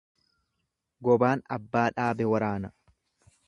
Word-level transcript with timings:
Gobaan 1.09 1.45
abbaa 1.59 1.87
dhaabe 1.99 2.31
waraana. 2.33 2.77